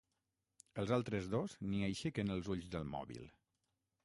Els 0.83 0.93
altres 0.97 1.27
dos 1.35 1.55
ni 1.67 1.83
aixequen 1.89 2.37
els 2.39 2.51
ulls 2.57 2.73
del 2.79 2.89
mòbil. 2.97 3.25